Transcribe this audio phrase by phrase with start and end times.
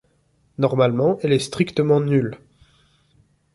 [0.57, 2.39] Normalement, elle est strictement nulle.